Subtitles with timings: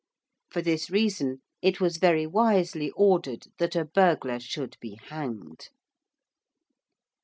[0.49, 5.69] For this reason it was very wisely ordered that a burglar should be hanged.